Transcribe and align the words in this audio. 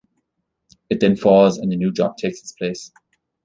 It 0.89 0.99
then 0.99 1.15
falls 1.15 1.59
and 1.59 1.71
a 1.71 1.75
new 1.75 1.91
drop 1.91 2.17
takes 2.17 2.39
its 2.39 2.53
place. 2.53 2.91